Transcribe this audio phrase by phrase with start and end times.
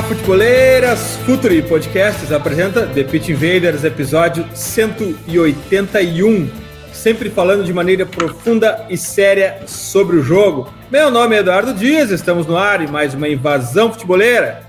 [0.00, 1.16] Olá, futeboleiras!
[1.26, 6.48] Futuri Podcasts apresenta The Pitch Invaders, episódio 181.
[6.90, 10.72] Sempre falando de maneira profunda e séria sobre o jogo.
[10.90, 14.62] Meu nome é Eduardo Dias, estamos no ar em mais uma invasão futeboleira.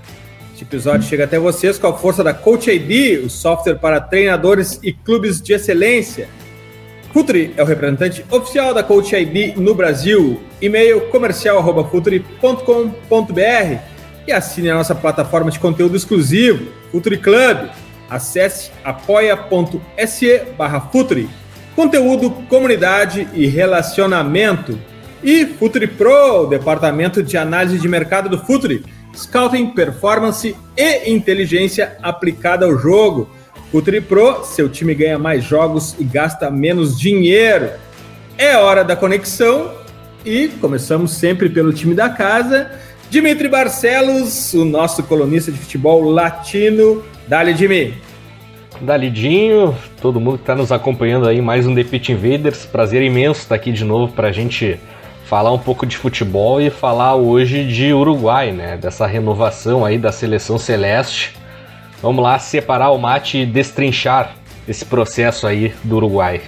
[0.52, 4.78] Este episódio chega até vocês com a força da Coach ID, o software para treinadores
[4.82, 6.28] e clubes de excelência.
[7.10, 10.42] Futuri é o representante oficial da Coach IB no Brasil.
[10.60, 13.91] E-mail comercial.futuri.com.br
[14.26, 17.68] e assine a nossa plataforma de conteúdo exclusivo, Futuri Club.
[18.08, 21.28] Acesse apoia.se barra Futuri.
[21.74, 24.78] Conteúdo, comunidade e relacionamento.
[25.22, 28.84] E Futuri Pro, departamento de análise de mercado do Futuri.
[29.14, 33.30] Scouting, performance e inteligência aplicada ao jogo.
[33.70, 37.70] Futuri Pro, seu time ganha mais jogos e gasta menos dinheiro.
[38.36, 39.72] É hora da conexão
[40.24, 42.70] e começamos sempre pelo time da casa.
[43.12, 47.04] Dimitri Barcelos, o nosso colunista de futebol latino.
[47.28, 47.92] Dali, Jimmy.
[48.80, 52.64] Dalidinho, todo mundo que está nos acompanhando aí, mais um The Pitch Invaders.
[52.64, 54.80] Prazer imenso estar aqui de novo para a gente
[55.26, 58.78] falar um pouco de futebol e falar hoje de Uruguai, né?
[58.78, 61.34] Dessa renovação aí da seleção celeste
[62.00, 64.34] Vamos lá separar o mate e destrinchar
[64.66, 66.40] esse processo aí do Uruguai.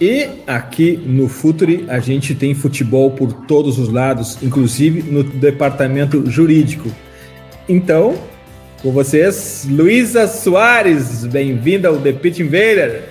[0.00, 6.30] E aqui no Futuri a gente tem futebol por todos os lados, inclusive no departamento
[6.30, 6.90] jurídico.
[7.66, 8.14] Então,
[8.82, 13.08] com vocês, Luísa Soares, bem-vinda ao The Pit Invader.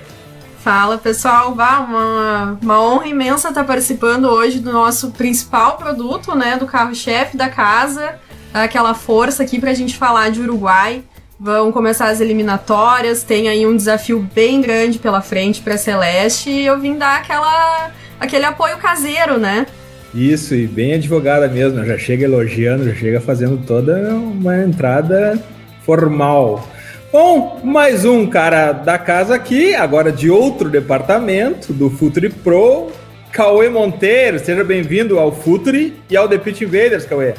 [0.59, 6.55] Fala pessoal, Vá, uma, uma honra imensa estar participando hoje do nosso principal produto, né,
[6.55, 8.15] do carro-chefe da casa,
[8.53, 11.03] aquela força aqui para a gente falar de Uruguai.
[11.37, 16.65] Vão começar as eliminatórias, tem aí um desafio bem grande pela frente para Celeste e
[16.65, 19.65] eu vim dar aquela aquele apoio caseiro, né?
[20.13, 25.37] Isso, e bem advogada mesmo, já chega elogiando, já chega fazendo toda uma entrada
[25.85, 26.65] formal.
[27.11, 32.91] Bom, mais um cara da casa aqui, agora de outro departamento, do Futuri Pro,
[33.29, 34.39] Cauê Monteiro.
[34.39, 37.33] Seja bem-vindo ao Futuri e ao The Pit Invaders, Cauê.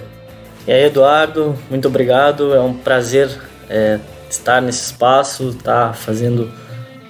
[0.66, 2.54] E aí, Eduardo, muito obrigado.
[2.54, 3.30] É um prazer
[3.68, 3.98] é,
[4.30, 6.50] estar nesse espaço, estar tá fazendo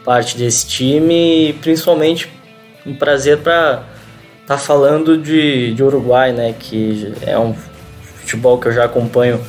[0.05, 2.31] parte desse time e principalmente
[2.87, 3.83] um prazer para
[4.43, 6.55] estar tá falando de, de Uruguai, né?
[6.59, 7.55] Que é um
[8.17, 9.41] futebol que eu já acompanho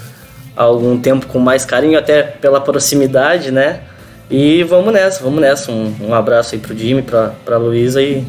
[0.56, 3.81] há algum tempo com mais carinho, até pela proximidade, né?
[4.29, 5.72] E vamos nessa, vamos nessa.
[5.72, 8.25] Um, um abraço aí pro Jimmy, pra, pra Luísa e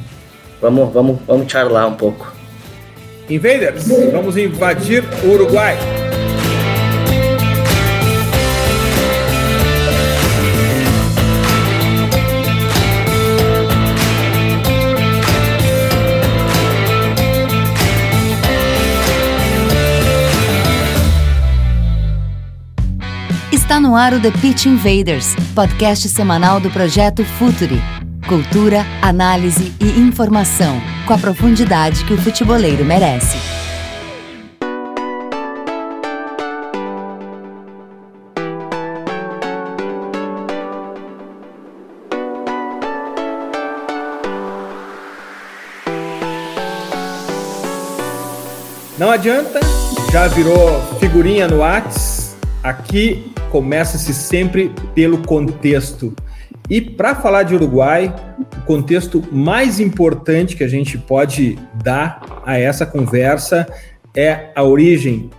[0.61, 2.35] vamos, vamos, vamos charlar um pouco.
[3.29, 5.77] Invaders, vamos invadir o Uruguai.
[23.89, 27.81] No ar o The Pitch Invaders, podcast semanal do projeto Futuri.
[28.29, 33.39] Cultura, análise e informação, com a profundidade que o futeboleiro merece.
[48.99, 49.61] Não adianta,
[50.13, 52.37] já virou figurinha no Whats.
[52.63, 56.15] Aqui começa-se sempre pelo contexto.
[56.71, 58.15] E para falar de Uruguai,
[58.59, 63.67] o contexto mais importante que a gente pode dar a essa conversa
[64.15, 65.31] é a origem,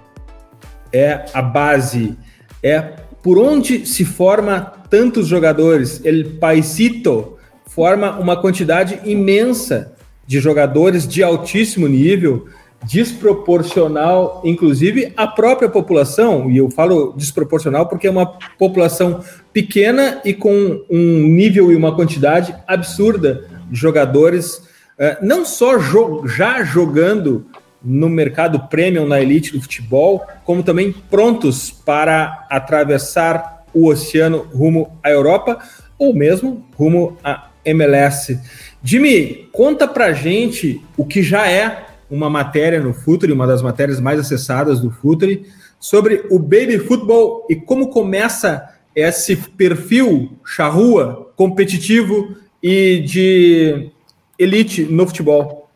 [0.91, 2.17] é a base,
[2.63, 2.79] é
[3.21, 6.01] por onde se forma tantos jogadores.
[6.03, 7.37] El Paisito
[7.67, 9.93] forma uma quantidade imensa
[10.25, 12.47] de jogadores de altíssimo nível
[12.83, 18.25] desproporcional, inclusive, à própria população, e eu falo desproporcional porque é uma
[18.57, 24.61] população pequena e com um nível e uma quantidade absurda de jogadores,
[24.97, 25.77] eh, não só
[26.25, 27.45] já jogando
[27.83, 34.97] no mercado premium, na elite do futebol, como também prontos para atravessar o oceano rumo
[35.03, 35.59] à Europa
[35.97, 38.39] ou mesmo rumo à MLS.
[38.83, 43.99] Jimmy, conta pra gente o que já é uma matéria no Futuri, uma das matérias
[43.99, 45.45] mais acessadas do Futuri,
[45.79, 53.91] sobre o baby futebol e como começa esse perfil charrua, competitivo e de
[54.37, 55.69] elite no futebol.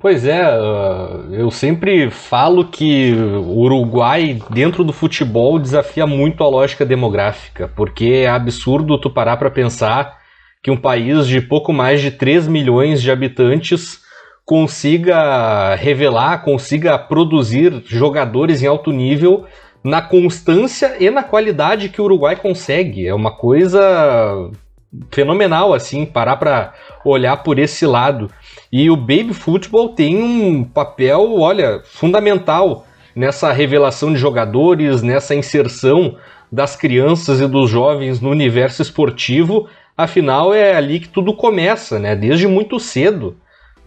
[0.00, 6.48] Pois é, ah, eu sempre falo que o Uruguai, dentro do futebol, desafia muito a
[6.48, 10.18] lógica demográfica, porque é absurdo tu parar para pensar
[10.62, 14.00] que um país de pouco mais de 3 milhões de habitantes
[14.48, 19.44] consiga revelar, consiga produzir jogadores em alto nível
[19.84, 23.06] na constância e na qualidade que o Uruguai consegue.
[23.06, 24.50] É uma coisa
[25.10, 26.72] fenomenal, assim, parar para
[27.04, 28.30] olhar por esse lado.
[28.72, 36.16] E o Baby Football tem um papel, olha, fundamental nessa revelação de jogadores, nessa inserção
[36.50, 39.68] das crianças e dos jovens no universo esportivo.
[39.94, 42.16] Afinal, é ali que tudo começa, né?
[42.16, 43.36] Desde muito cedo.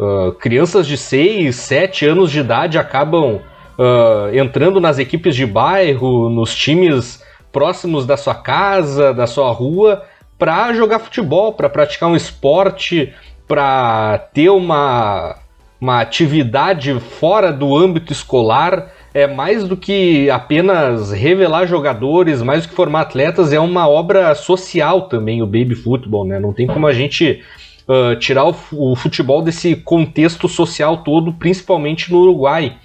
[0.01, 6.27] Uh, crianças de 6, 7 anos de idade acabam uh, entrando nas equipes de bairro,
[6.27, 10.03] nos times próximos da sua casa, da sua rua,
[10.39, 13.13] para jogar futebol, para praticar um esporte,
[13.47, 15.35] para ter uma,
[15.79, 18.91] uma atividade fora do âmbito escolar.
[19.13, 24.33] É mais do que apenas revelar jogadores, mais do que formar atletas, é uma obra
[24.33, 26.39] social também, o baby futebol, né?
[26.39, 27.43] Não tem como a gente
[27.91, 32.77] uh, tirar o, o futebol desse contexto social todo, principalmente no Uruguai.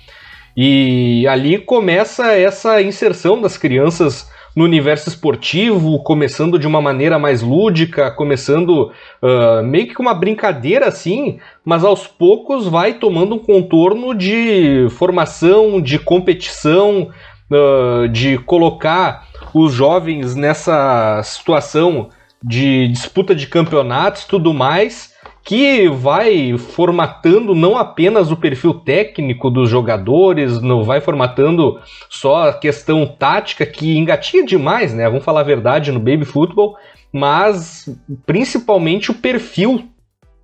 [0.57, 7.43] E ali começa essa inserção das crianças no universo esportivo, começando de uma maneira mais
[7.43, 8.91] lúdica, começando
[9.23, 14.89] uh, meio que com uma brincadeira assim, mas aos poucos vai tomando um contorno de
[14.93, 17.11] formação, de competição,
[17.51, 22.09] uh, de colocar os jovens nessa situação
[22.47, 29.71] de disputa de campeonatos tudo mais que vai formatando não apenas o perfil técnico dos
[29.71, 35.09] jogadores, não vai formatando só a questão tática que engatinha demais, né?
[35.09, 36.77] Vamos falar a verdade no baby football,
[37.13, 37.89] mas
[38.25, 39.89] principalmente o perfil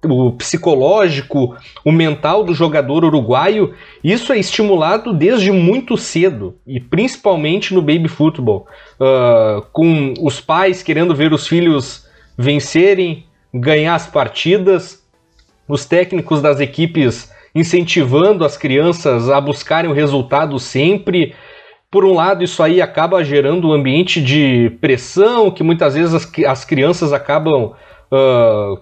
[0.04, 7.72] o psicológico, o mental do jogador uruguaio, isso é estimulado desde muito cedo e principalmente
[7.72, 8.66] no baby football,
[9.00, 12.06] uh, com os pais querendo ver os filhos
[12.36, 15.02] vencerem, ganhar as partidas,
[15.68, 21.34] os técnicos das equipes incentivando as crianças a buscarem o resultado sempre.
[21.90, 26.30] Por um lado, isso aí acaba gerando um ambiente de pressão que muitas vezes as,
[26.46, 27.74] as crianças acabam
[28.10, 28.80] uh,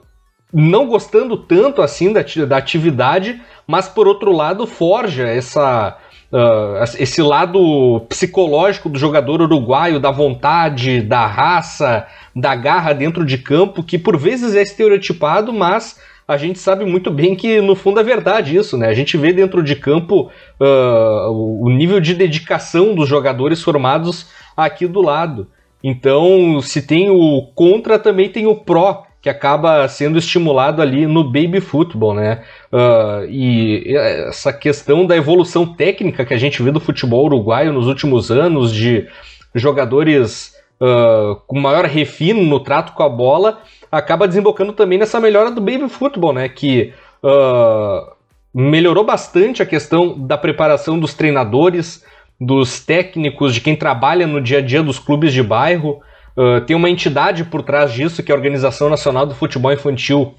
[0.52, 5.96] não gostando tanto assim da, da atividade, mas por outro lado forja essa
[6.32, 13.38] uh, esse lado psicológico do jogador uruguaio, da vontade, da raça, da garra dentro de
[13.38, 17.98] campo, que por vezes é estereotipado, mas a gente sabe muito bem que no fundo
[17.98, 18.86] é verdade isso, né?
[18.86, 20.30] A gente vê dentro de campo
[20.60, 25.48] uh, o nível de dedicação dos jogadores formados aqui do lado.
[25.82, 31.22] Então, se tem o contra, também tem o pró que acaba sendo estimulado ali no
[31.22, 32.42] baby football, né?
[32.72, 37.86] Uh, e essa questão da evolução técnica que a gente vê do futebol uruguaio nos
[37.86, 39.06] últimos anos, de
[39.54, 43.60] jogadores uh, com maior refino no trato com a bola,
[43.92, 46.48] acaba desembocando também nessa melhora do baby football, né?
[46.48, 48.12] Que uh,
[48.54, 52.04] melhorou bastante a questão da preparação dos treinadores,
[52.40, 56.00] dos técnicos, de quem trabalha no dia a dia dos clubes de bairro.
[56.40, 60.34] Uh, tem uma entidade por trás disso, que é a Organização Nacional do Futebol Infantil,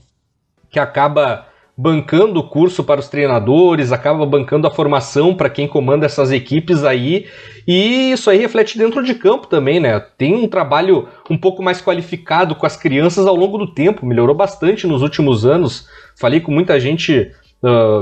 [0.67, 1.45] que acaba
[1.77, 6.83] bancando o curso para os treinadores, acaba bancando a formação para quem comanda essas equipes
[6.83, 7.27] aí,
[7.67, 9.99] e isso aí reflete dentro de campo também, né?
[10.17, 14.35] Tem um trabalho um pouco mais qualificado com as crianças ao longo do tempo, melhorou
[14.35, 15.87] bastante nos últimos anos.
[16.15, 17.31] Falei com muita gente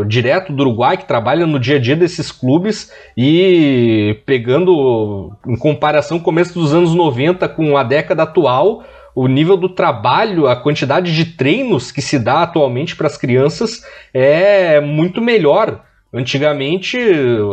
[0.07, 6.17] direto do Uruguai que trabalha no dia a dia desses clubes e pegando em comparação
[6.17, 10.55] com o começo dos anos 90 com a década atual, o nível do trabalho, a
[10.55, 15.83] quantidade de treinos que se dá atualmente para as crianças é muito melhor.
[16.13, 16.97] Antigamente,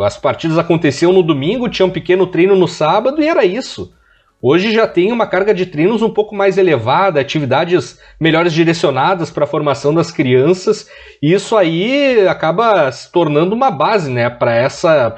[0.05, 3.93] as partidas aconteciam no domingo, tinha um pequeno treino no sábado e era isso.
[4.49, 9.43] Hoje já tem uma carga de treinos um pouco mais elevada, atividades melhores direcionadas para
[9.43, 10.89] a formação das crianças,
[11.21, 14.65] e isso aí acaba se tornando uma base né, para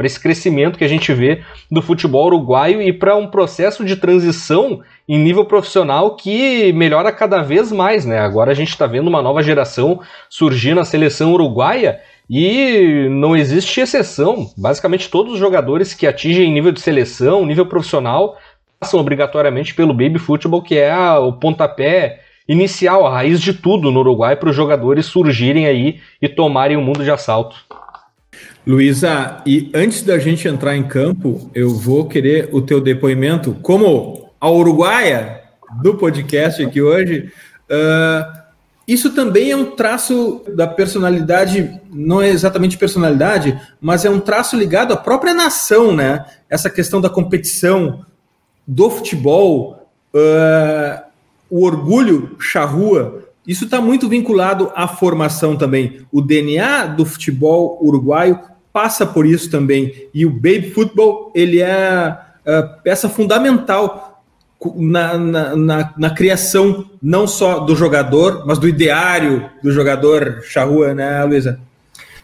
[0.02, 4.80] esse crescimento que a gente vê do futebol uruguaio e para um processo de transição
[5.06, 8.06] em nível profissional que melhora cada vez mais.
[8.06, 8.18] Né?
[8.18, 13.80] Agora a gente está vendo uma nova geração surgir na seleção uruguaia e não existe
[13.80, 14.50] exceção.
[14.56, 18.36] Basicamente, todos os jogadores que atingem nível de seleção, nível profissional,
[18.80, 23.90] passam obrigatoriamente pelo baby futebol, que é a, o pontapé inicial, a raiz de tudo
[23.90, 27.56] no Uruguai para os jogadores surgirem aí e tomarem o mundo de assalto.
[28.66, 34.30] Luísa, e antes da gente entrar em campo, eu vou querer o teu depoimento como
[34.40, 35.40] a uruguaia
[35.82, 37.32] do podcast aqui hoje.
[37.70, 38.38] Uh,
[38.86, 44.56] isso também é um traço da personalidade, não é exatamente personalidade, mas é um traço
[44.56, 46.24] ligado à própria nação, né?
[46.48, 48.04] Essa questão da competição,
[48.68, 51.02] do futebol, uh,
[51.48, 56.06] o orgulho charrua, isso está muito vinculado à formação também.
[56.12, 58.38] O DNA do futebol uruguaio
[58.70, 60.08] passa por isso também.
[60.12, 62.14] E o baby football, ele é
[62.46, 64.22] a peça fundamental
[64.76, 70.92] na, na, na, na, criação não só do jogador, mas do ideário do jogador charrua,
[70.92, 71.60] né, Luísa?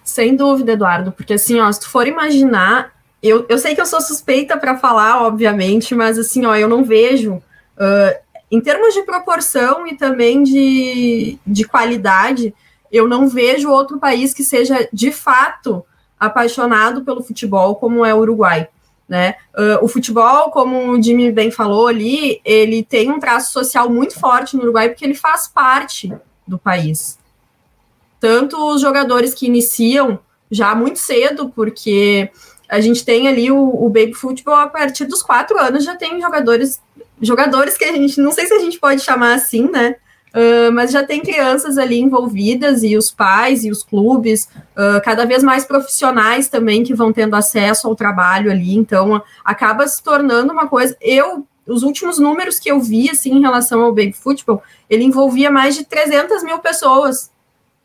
[0.03, 2.93] Sem dúvida, Eduardo, porque assim, ó, se tu for imaginar,
[3.25, 6.85] eu, eu sei que eu sou suspeita para falar, obviamente, mas assim, ó, eu não
[6.85, 8.19] vejo, uh,
[8.51, 12.55] em termos de proporção e também de, de qualidade,
[12.93, 15.85] eu não vejo outro país que seja de fato
[16.21, 18.69] apaixonado pelo futebol como é o Uruguai.
[19.09, 19.37] Né?
[19.55, 24.19] Uh, o futebol, como o Jimmy bem falou ali, ele tem um traço social muito
[24.19, 26.13] forte no Uruguai porque ele faz parte
[26.47, 27.19] do país.
[28.21, 30.19] Tanto os jogadores que iniciam
[30.51, 32.31] já muito cedo, porque
[32.75, 36.21] a gente tem ali o, o baby futebol a partir dos quatro anos já tem
[36.21, 36.83] jogadores
[37.23, 39.95] jogadores que a gente não sei se a gente pode chamar assim, né?
[40.35, 45.25] Uh, mas já tem crianças ali envolvidas e os pais e os clubes, uh, cada
[45.25, 50.53] vez mais profissionais também que vão tendo acesso ao trabalho ali, então acaba se tornando
[50.53, 50.97] uma coisa.
[51.01, 55.53] Eu, os últimos números que eu vi assim em relação ao Baby Football, ele envolvia
[55.53, 57.31] mais de 300 mil pessoas.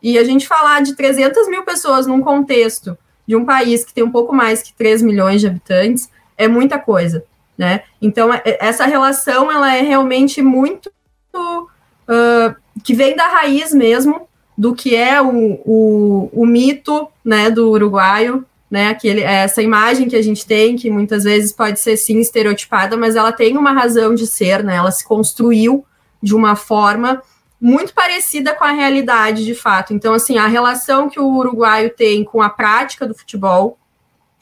[0.02, 2.98] E a gente falar de 300 mil pessoas num contexto
[3.30, 6.80] de um país que tem um pouco mais que 3 milhões de habitantes é muita
[6.80, 7.24] coisa,
[7.56, 7.84] né?
[8.02, 10.92] Então, é, essa relação ela é realmente muito
[11.36, 17.70] uh, que vem da raiz mesmo do que é o, o, o mito né, do
[17.70, 22.20] uruguaio, né, aquele, essa imagem que a gente tem, que muitas vezes pode ser sim
[22.20, 25.86] estereotipada, mas ela tem uma razão de ser, né, ela se construiu
[26.20, 27.22] de uma forma
[27.62, 29.94] muito parecida com a realidade, de fato.
[29.94, 33.78] Então, assim, a relação que o uruguaio tem com a prática do futebol,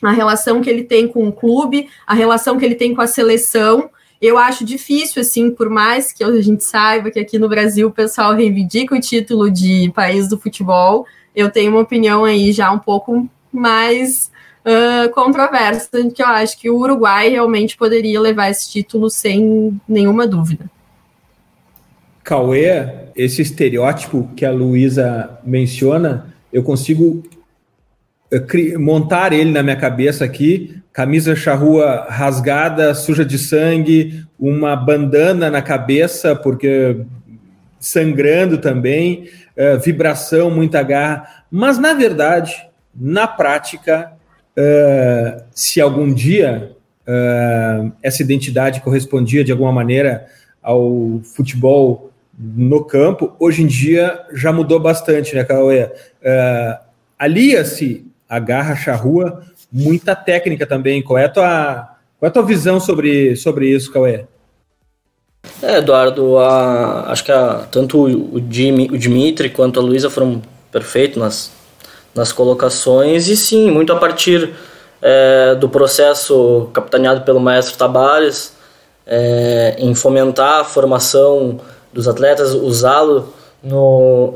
[0.04, 3.08] a relação que ele tem com o clube, a relação que ele tem com a
[3.08, 3.90] seleção,
[4.22, 7.92] eu acho difícil, assim, por mais que a gente saiba que aqui no Brasil o
[7.92, 11.06] pessoal reivindica o título de país do futebol,
[11.36, 14.32] eu tenho uma opinião aí já um pouco mais
[14.66, 20.28] uh, controversa, que eu acho que o Uruguai realmente poderia levar esse título sem nenhuma
[20.28, 20.70] dúvida.
[22.28, 27.24] Cauê, esse estereótipo que a Luísa menciona, eu consigo
[28.30, 35.50] eh, montar ele na minha cabeça aqui, camisa charrua rasgada, suja de sangue, uma bandana
[35.50, 36.98] na cabeça, porque
[37.80, 41.46] sangrando também, uh, vibração, muita garra.
[41.50, 42.54] Mas, na verdade,
[42.94, 44.12] na prática,
[44.58, 46.74] uh, se algum dia
[48.04, 50.26] essa identidade correspondia de alguma maneira
[50.62, 52.07] ao futebol
[52.38, 55.90] no campo, hoje em dia já mudou bastante, né, Cauê?
[57.18, 59.42] Alia-se a garra charrua
[59.72, 61.02] muita técnica também.
[61.02, 61.90] Qual é a tua,
[62.20, 64.26] qual é a tua visão sobre, sobre isso, Cauê?
[65.62, 70.42] É, Eduardo, a, acho que a, tanto o, Jimmy, o Dimitri quanto a Luísa foram
[70.72, 71.52] perfeitos nas,
[72.14, 74.54] nas colocações, e sim, muito a partir
[75.02, 78.54] é, do processo capitaneado pelo maestro Tabares,
[79.06, 81.62] é, em fomentar a formação
[81.98, 83.34] dos atletas, usá-lo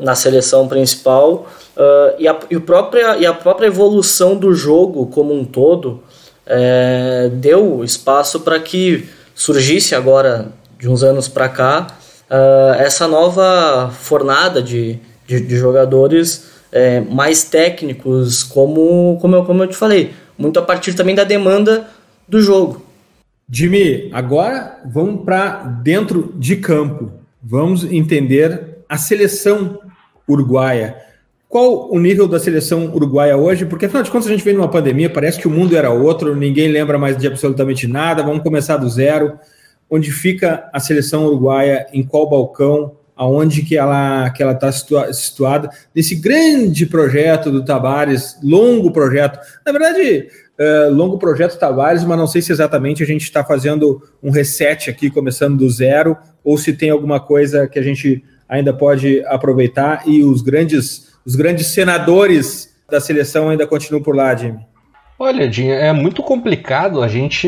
[0.01, 5.33] na seleção principal, Uh, e, a, e, própria, e a própria evolução do jogo como
[5.33, 6.03] um todo
[6.45, 11.87] é, deu espaço para que surgisse agora, de uns anos para cá,
[12.29, 19.63] uh, essa nova fornada de, de, de jogadores é, mais técnicos, como, como, eu, como
[19.63, 21.87] eu te falei, muito a partir também da demanda
[22.27, 22.85] do jogo.
[23.49, 27.20] Jimmy, agora vamos para dentro de campo.
[27.43, 29.79] Vamos entender a seleção
[30.27, 30.95] uruguaia.
[31.49, 33.65] Qual o nível da seleção uruguaia hoje?
[33.65, 36.35] Porque afinal de contas a gente vem numa pandemia, parece que o mundo era outro,
[36.35, 39.37] ninguém lembra mais de absolutamente nada, vamos começar do zero.
[39.89, 41.87] Onde fica a seleção uruguaia?
[41.91, 42.95] Em qual balcão?
[43.15, 49.37] Aonde que ela que ela está situada nesse grande projeto do Tabares, longo projeto.
[49.65, 54.01] Na verdade, uh, longo projeto Tabares, mas não sei se exatamente a gente está fazendo
[54.23, 58.73] um reset aqui, começando do zero, ou se tem alguma coisa que a gente ainda
[58.73, 64.59] pode aproveitar e os grandes os grandes senadores da seleção ainda continuam por lá, Jimmy?
[65.17, 67.47] Olha, Dinho, é muito complicado a gente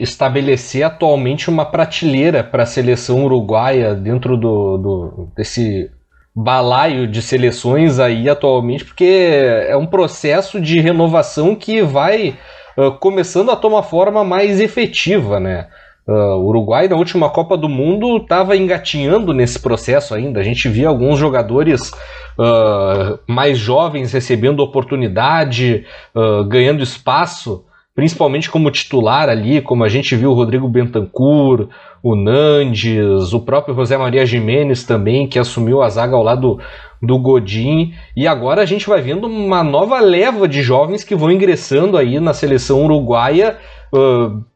[0.00, 5.88] estabelecer atualmente uma prateleira para a seleção uruguaia dentro do, do, desse
[6.34, 9.30] balaio de seleções aí atualmente, porque
[9.68, 12.36] é um processo de renovação que vai
[12.76, 15.68] uh, começando a tomar forma mais efetiva, né?
[16.06, 20.40] Uh, o Uruguai na última Copa do Mundo estava engatinhando nesse processo ainda.
[20.40, 21.90] A gente via alguns jogadores
[22.38, 25.84] uh, mais jovens recebendo oportunidade,
[26.48, 31.68] ganhando espaço principalmente como titular ali, como a gente viu o Rodrigo Bentancur,
[32.02, 36.58] o Nandes, o próprio José Maria Jimenez também, que assumiu a zaga ao lado
[37.00, 37.92] do Godin.
[38.16, 42.18] E agora a gente vai vendo uma nova leva de jovens que vão ingressando aí
[42.18, 43.58] na seleção uruguaia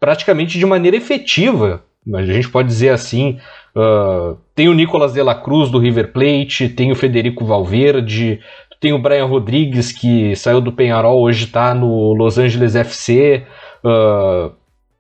[0.01, 1.83] praticamente de maneira efetiva.
[2.15, 3.39] A gente pode dizer assim.
[3.75, 8.41] Uh, tem o Nicolas de la Cruz do River Plate, tem o Federico Valverde,
[8.81, 13.45] tem o Brian Rodrigues, que saiu do Penharol, hoje está no Los Angeles FC.
[13.85, 14.53] Uh,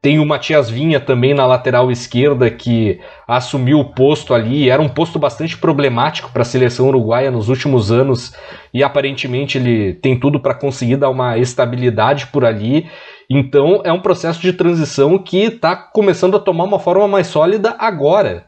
[0.02, 4.71] tem o Matias Vinha também na lateral esquerda, que assumiu o posto ali.
[4.71, 8.33] Era um posto bastante problemático para a seleção uruguaia nos últimos anos.
[8.73, 12.87] E aparentemente ele tem tudo para conseguir dar uma estabilidade por ali.
[13.28, 17.75] Então é um processo de transição que está começando a tomar uma forma mais sólida
[17.78, 18.47] agora.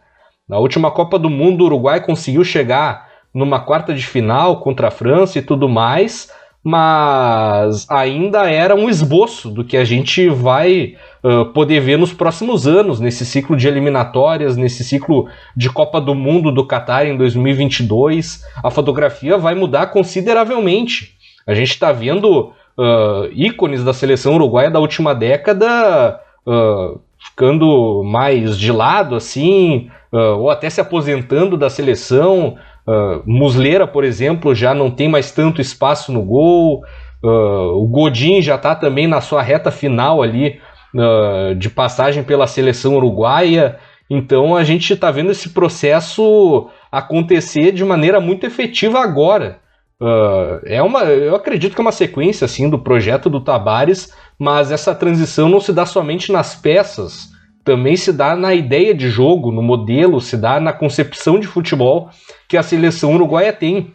[0.48, 4.90] Na última Copa do Mundo, o Uruguai conseguiu chegar numa quarta de final contra a
[4.90, 6.32] França e tudo mais,
[6.62, 12.66] mas ainda era um esboço do que a gente vai uh, poder ver nos próximos
[12.66, 18.42] anos, nesse ciclo de eliminatórias, nesse ciclo de Copa do Mundo do Qatar em 2022.
[18.62, 21.14] A fotografia vai mudar consideravelmente.
[21.46, 28.56] A gente está vendo uh, ícones da seleção uruguaia da última década uh, ficando mais
[28.56, 32.56] de lado, assim, ou até se aposentando da seleção.
[32.88, 36.82] Uh, Muslera, por exemplo, já não tem mais tanto espaço no gol.
[37.22, 40.58] Uh, o Godin já está também na sua reta final ali
[40.94, 43.76] uh, de passagem pela seleção uruguaia.
[44.08, 49.58] Então a gente está vendo esse processo acontecer de maneira muito efetiva agora.
[50.64, 54.94] É uma, eu acredito que é uma sequência assim do projeto do Tabares, mas essa
[54.94, 57.30] transição não se dá somente nas peças,
[57.64, 62.08] também se dá na ideia de jogo, no modelo, se dá na concepção de futebol
[62.48, 63.92] que a seleção uruguaia tem.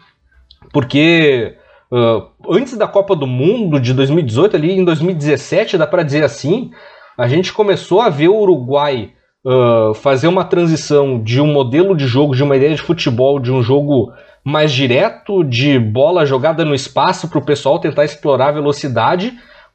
[0.71, 1.55] Porque
[1.91, 6.69] uh, antes da Copa do Mundo de 2018, ali em 2017, dá para dizer assim,
[7.17, 9.11] a gente começou a ver o Uruguai
[9.43, 13.51] uh, fazer uma transição de um modelo de jogo, de uma ideia de futebol, de
[13.51, 14.11] um jogo
[14.43, 19.33] mais direto, de bola jogada no espaço para o pessoal tentar explorar a velocidade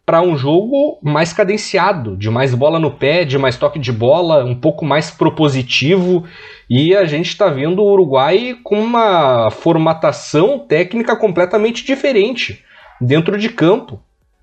[0.09, 4.43] para um jogo mais cadenciado, de mais bola no pé, de mais toque de bola,
[4.43, 6.25] um pouco mais propositivo.
[6.69, 12.65] E a gente está vendo o Uruguai com uma formatação técnica completamente diferente
[12.99, 14.01] dentro de campo.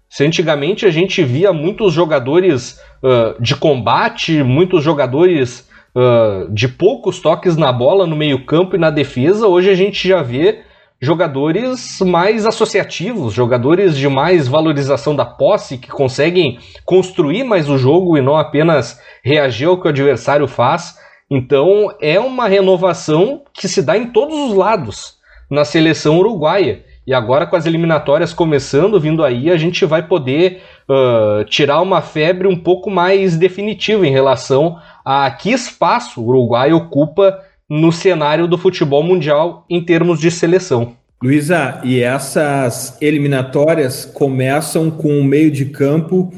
[0.08, 7.20] Se antigamente a gente via muitos jogadores uh, de combate, muitos jogadores uh, de poucos
[7.20, 10.64] toques na bola no meio-campo e na defesa, hoje a gente já vê
[11.02, 18.18] jogadores mais associativos, jogadores de mais valorização da posse, que conseguem construir mais o jogo
[18.18, 20.98] e não apenas reagir ao que o adversário faz.
[21.30, 25.16] Então é uma renovação que se dá em todos os lados
[25.50, 26.84] na seleção uruguaia.
[27.08, 32.02] E agora, com as eliminatórias começando, vindo aí, a gente vai poder uh, tirar uma
[32.02, 37.40] febre um pouco mais definitiva em relação a que espaço o Uruguai ocupa
[37.70, 40.94] no cenário do futebol mundial em termos de seleção.
[41.24, 46.34] Luísa, e essas eliminatórias começam com um meio de campo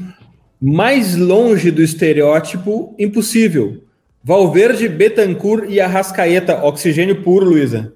[0.60, 3.82] mais longe do estereótipo impossível.
[4.22, 7.92] Valverde, Betancourt e Arrascaeta, oxigênio puro, Luísa.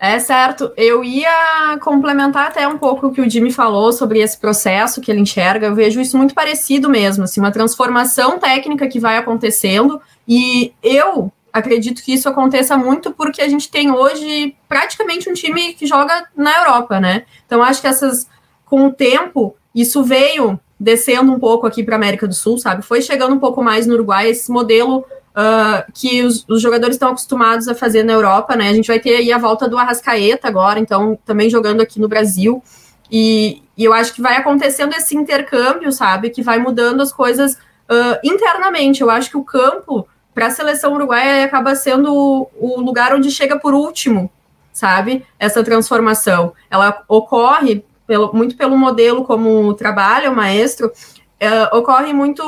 [0.00, 0.72] É certo.
[0.76, 5.10] Eu ia complementar até um pouco o que o Jimmy falou sobre esse processo que
[5.10, 5.66] ele enxerga.
[5.66, 10.00] Eu vejo isso muito parecido mesmo, assim, uma transformação técnica que vai acontecendo.
[10.26, 15.74] E eu acredito que isso aconteça muito porque a gente tem hoje praticamente um time
[15.74, 17.24] que joga na Europa, né?
[17.44, 18.28] Então acho que essas
[18.64, 22.82] com o tempo isso veio descendo um pouco aqui para América do Sul, sabe?
[22.82, 25.04] Foi chegando um pouco mais no Uruguai esse modelo
[25.38, 28.68] uh, que os, os, jogadores estão acostumados a fazer na Europa, né?
[28.68, 32.08] A gente vai ter aí a volta do Arrascaeta agora, então também jogando aqui no
[32.08, 32.62] Brasil.
[33.10, 36.30] E, e eu acho que vai acontecendo esse intercâmbio, sabe?
[36.30, 39.00] Que vai mudando as coisas uh, internamente.
[39.00, 43.58] Eu acho que o campo para a seleção uruguaia acaba sendo o lugar onde chega
[43.58, 44.30] por último,
[44.72, 45.26] sabe?
[45.38, 46.52] Essa transformação.
[46.70, 50.90] Ela ocorre pelo, muito pelo modelo como trabalha o maestro,
[51.38, 52.42] é, ocorre muito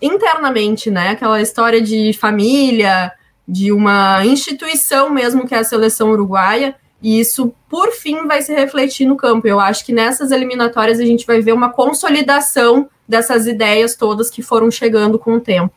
[0.00, 1.10] internamente, né?
[1.10, 3.12] Aquela história de família,
[3.46, 8.52] de uma instituição mesmo que é a seleção uruguaia, e isso, por fim, vai se
[8.54, 9.46] refletir no campo.
[9.46, 14.42] Eu acho que nessas eliminatórias a gente vai ver uma consolidação dessas ideias todas que
[14.42, 15.74] foram chegando com o tempo.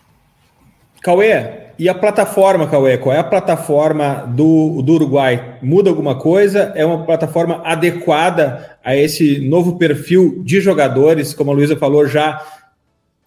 [1.02, 2.98] Cauê, e a plataforma, Cauê?
[2.98, 5.58] Qual é a plataforma do, do Uruguai?
[5.62, 6.74] Muda alguma coisa?
[6.76, 12.46] É uma plataforma adequada a esse novo perfil de jogadores, como a Luísa falou, já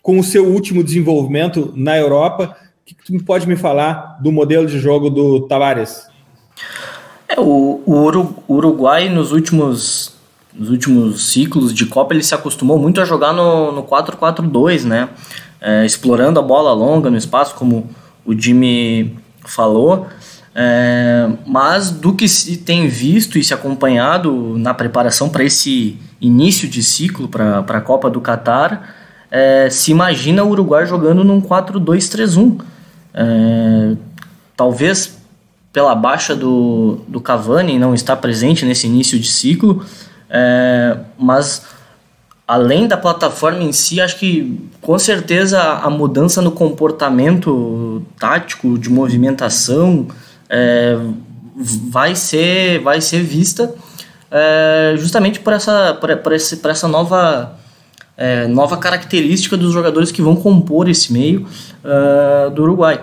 [0.03, 2.55] com o seu último desenvolvimento na Europa?
[2.83, 6.09] O que tu pode me falar do modelo de jogo do Tavares?
[7.27, 10.15] É, o, o Uruguai, nos últimos,
[10.53, 15.09] nos últimos ciclos de Copa, ele se acostumou muito a jogar no, no 4-4-2, né?
[15.63, 17.89] É, explorando a bola longa no espaço, como
[18.27, 20.09] o Jimmy falou.
[20.55, 26.69] É, mas do que se tem visto e se acompanhado na preparação para esse início
[26.69, 28.95] de ciclo para a Copa do Catar,
[29.31, 32.61] é, se imagina o Uruguai jogando num 4-2-3-1.
[33.15, 33.97] É,
[34.57, 35.17] talvez
[35.73, 39.85] pela baixa do, do Cavani não estar presente nesse início de ciclo,
[40.29, 41.65] é, mas
[42.47, 48.91] além da plataforma em si, acho que com certeza a mudança no comportamento tático, de
[48.91, 50.09] movimentação,
[50.51, 50.99] é,
[51.89, 53.73] vai, ser, vai ser vista
[54.33, 57.55] é, justamente por essa, por, por, esse, por essa nova,
[58.17, 61.47] é, nova característica dos jogadores que vão compor esse meio
[61.85, 62.99] uh, do Uruguai.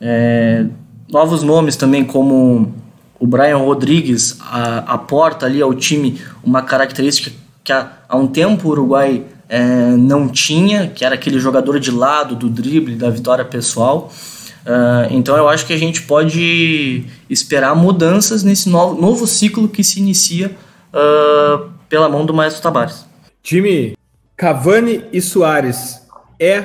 [0.00, 0.64] É,
[1.12, 2.74] novos nomes também, como
[3.18, 7.30] o Brian Rodrigues, a, aporta ali ao time uma característica
[7.62, 11.90] que há, há um tempo o Uruguai é, não tinha, que era aquele jogador de
[11.90, 14.12] lado, do drible, da vitória pessoal.
[14.60, 19.82] Uh, então eu acho que a gente pode esperar mudanças nesse novo, novo ciclo que
[19.82, 20.54] se inicia
[20.94, 23.04] uh, pela mão do Maestro Tabares.
[23.42, 23.96] Time
[24.36, 26.02] Cavani e Soares
[26.38, 26.64] é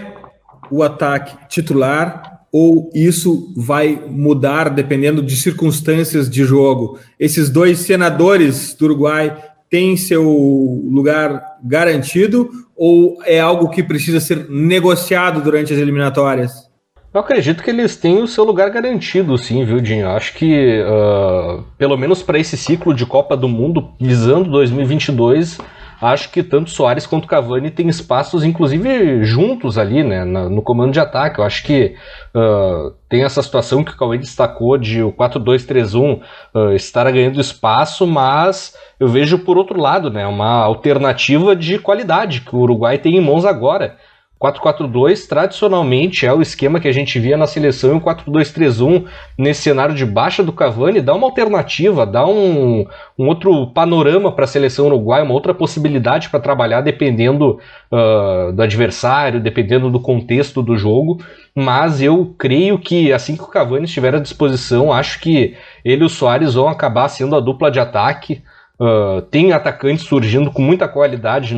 [0.69, 6.99] o ataque titular ou isso vai mudar dependendo de circunstâncias de jogo?
[7.19, 9.35] Esses dois senadores do Uruguai
[9.69, 16.65] tem seu lugar garantido ou é algo que precisa ser negociado durante as eliminatórias?
[17.13, 20.09] Eu acredito que eles têm o seu lugar garantido, sim, viu, Dinho?
[20.09, 25.57] Acho que, uh, pelo menos para esse ciclo de Copa do Mundo, visando 2022,
[26.01, 30.99] acho que tanto Soares quanto Cavani têm espaços, inclusive juntos ali, né, no comando de
[30.99, 31.39] ataque.
[31.39, 31.95] Eu acho que
[32.35, 36.19] uh, tem essa situação que o Cauê destacou de o 4-2-3-1
[36.53, 42.41] uh, estar ganhando espaço, mas eu vejo por outro lado, né, uma alternativa de qualidade
[42.41, 43.97] que o Uruguai tem em mãos agora.
[44.41, 49.05] 4-4-2 tradicionalmente é o esquema que a gente via na seleção e o 4-2-3-1
[49.37, 52.85] nesse cenário de baixa do Cavani dá uma alternativa, dá um,
[53.17, 57.59] um outro panorama para a seleção uruguaia, uma outra possibilidade para trabalhar dependendo
[57.91, 61.19] uh, do adversário, dependendo do contexto do jogo.
[61.55, 66.05] Mas eu creio que assim que o Cavani estiver à disposição, acho que ele e
[66.05, 68.43] o Soares vão acabar sendo a dupla de ataque.
[68.77, 71.55] Uh, tem atacantes surgindo com muita qualidade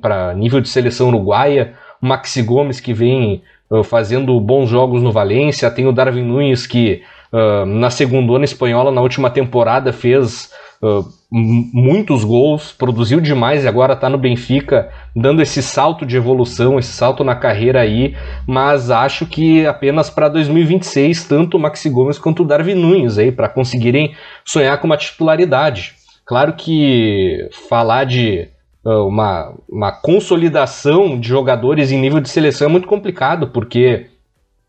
[0.00, 1.74] para nível de seleção uruguaia.
[2.00, 7.02] Maxi Gomes que vem uh, fazendo bons jogos no Valência, tem o Darwin Nunes que
[7.32, 10.50] uh, na segunda espanhola na última temporada fez
[10.82, 16.78] uh, muitos gols, produziu demais e agora está no Benfica, dando esse salto de evolução,
[16.78, 22.18] esse salto na carreira aí, mas acho que apenas para 2026, tanto o Maxi Gomes
[22.18, 25.94] quanto o Darwin Nunes aí, para conseguirem sonhar com uma titularidade.
[26.24, 28.48] Claro que falar de
[28.84, 34.06] uma, uma consolidação de jogadores em nível de seleção é muito complicado, porque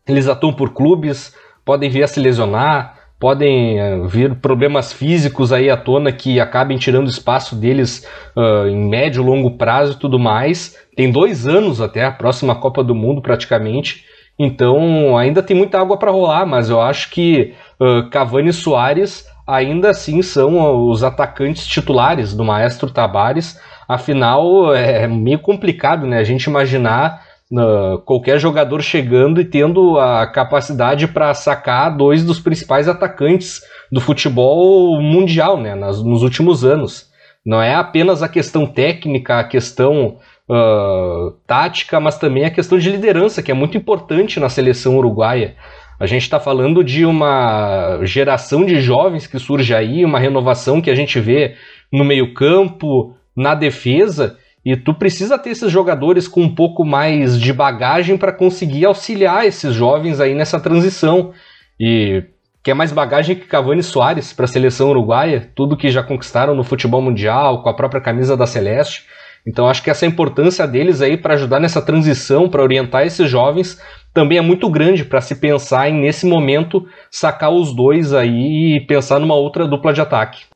[0.06, 5.70] eles atuam por clubes, podem vir a se lesionar, podem uh, vir problemas físicos aí
[5.70, 8.04] à tona que acabem tirando espaço deles
[8.36, 10.76] uh, em médio, longo prazo e tudo mais.
[10.96, 14.04] Tem dois anos até a próxima Copa do Mundo praticamente,
[14.36, 19.24] então ainda tem muita água para rolar, mas eu acho que uh, Cavani e Soares
[19.46, 23.56] ainda assim são os atacantes titulares do Maestro Tabares
[23.92, 30.26] Afinal, é meio complicado né, a gente imaginar uh, qualquer jogador chegando e tendo a
[30.26, 37.10] capacidade para sacar dois dos principais atacantes do futebol mundial né, nas, nos últimos anos.
[37.44, 40.16] Não é apenas a questão técnica, a questão
[40.48, 45.54] uh, tática, mas também a questão de liderança, que é muito importante na seleção uruguaia.
[46.00, 50.90] A gente está falando de uma geração de jovens que surge aí, uma renovação que
[50.90, 51.56] a gente vê
[51.92, 57.52] no meio-campo, na defesa e tu precisa ter esses jogadores com um pouco mais de
[57.52, 61.32] bagagem para conseguir auxiliar esses jovens aí nessa transição.
[61.80, 62.22] E
[62.62, 66.62] quer mais bagagem que Cavani Soares para a seleção uruguaia, tudo que já conquistaram no
[66.62, 69.04] futebol mundial, com a própria camisa da Celeste.
[69.44, 73.80] Então acho que essa importância deles aí para ajudar nessa transição, para orientar esses jovens,
[74.14, 78.86] também é muito grande para se pensar em nesse momento sacar os dois aí e
[78.86, 80.51] pensar numa outra dupla de ataque.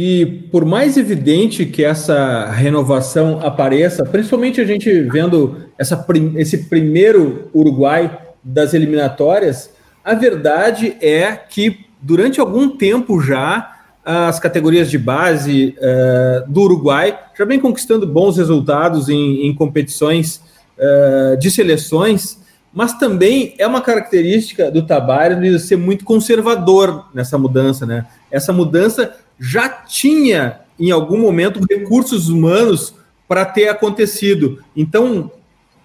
[0.00, 6.06] E por mais evidente que essa renovação apareça, principalmente a gente vendo essa,
[6.36, 9.72] esse primeiro Uruguai das eliminatórias,
[10.04, 17.18] a verdade é que durante algum tempo já as categorias de base uh, do Uruguai
[17.36, 20.40] já vem conquistando bons resultados em, em competições
[20.78, 22.38] uh, de seleções,
[22.72, 28.06] mas também é uma característica do Tabares de ser muito conservador nessa mudança, né?
[28.30, 32.94] Essa mudança já tinha em algum momento recursos humanos
[33.26, 34.62] para ter acontecido.
[34.76, 35.30] Então,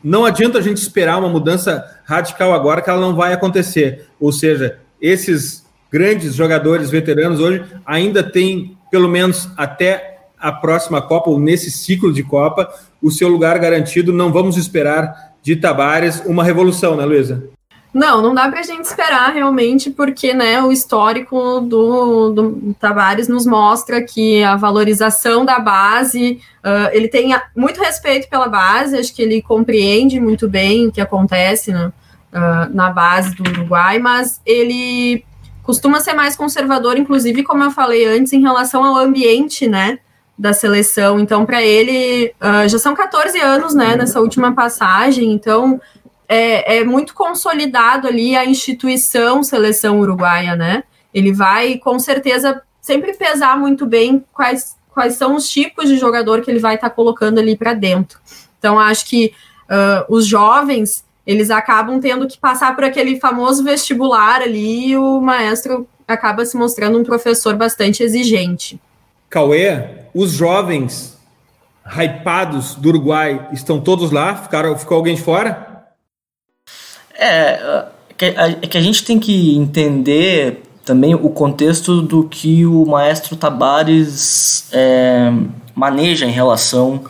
[0.03, 4.07] não adianta a gente esperar uma mudança radical agora que ela não vai acontecer.
[4.19, 11.29] Ou seja, esses grandes jogadores veteranos hoje ainda têm, pelo menos até a próxima Copa,
[11.29, 12.69] ou nesse ciclo de Copa,
[13.01, 14.11] o seu lugar garantido.
[14.11, 17.43] Não vamos esperar de Tabares uma revolução, né, Luísa?
[17.93, 23.27] Não, não dá para a gente esperar realmente, porque né, o histórico do, do Tavares
[23.27, 29.13] nos mostra que a valorização da base, uh, ele tem muito respeito pela base, acho
[29.13, 31.93] que ele compreende muito bem o que acontece né,
[32.33, 35.23] uh, na base do Uruguai, mas ele
[35.61, 39.99] costuma ser mais conservador, inclusive, como eu falei antes, em relação ao ambiente, né?
[40.35, 45.79] Da seleção, então, para ele, uh, já são 14 anos, né, nessa última passagem, então
[46.33, 50.83] é, é muito consolidado ali a instituição seleção uruguaia, né?
[51.13, 56.41] Ele vai, com certeza, sempre pesar muito bem quais, quais são os tipos de jogador
[56.41, 58.19] que ele vai estar tá colocando ali para dentro.
[58.57, 59.31] Então, acho que
[59.69, 65.21] uh, os jovens eles acabam tendo que passar por aquele famoso vestibular ali e o
[65.21, 68.81] maestro acaba se mostrando um professor bastante exigente.
[69.29, 71.17] Cauê, os jovens
[71.85, 74.35] hypados do Uruguai estão todos lá?
[74.35, 75.72] Ficaram, ficou alguém de fora?
[77.17, 77.85] É,
[78.19, 84.67] é que a gente tem que entender também o contexto do que o maestro Tabares
[84.71, 85.31] é,
[85.73, 87.03] maneja em relação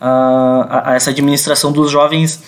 [0.00, 2.42] a, a, essa administração dos jovens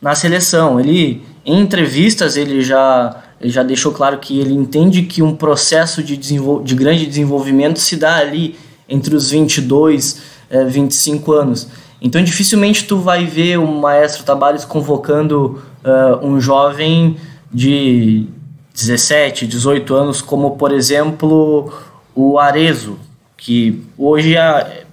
[0.00, 0.80] na seleção.
[0.80, 6.02] Ele, em entrevistas, ele já, ele já deixou claro que ele entende que um processo
[6.02, 8.56] de, de grande desenvolvimento se dá ali
[8.88, 11.68] entre os 22 e é, 25 anos.
[12.00, 17.16] Então dificilmente tu vai ver o maestro Tabares convocando uh, um jovem
[17.52, 18.26] de
[18.74, 21.72] 17, 18 anos, como por exemplo
[22.14, 22.98] o Arezo,
[23.36, 24.84] que hoje é,